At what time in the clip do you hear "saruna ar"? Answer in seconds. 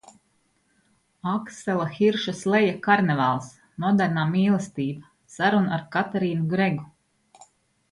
5.37-5.87